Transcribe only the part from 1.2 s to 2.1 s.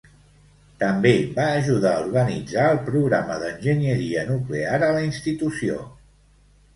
va ajudar a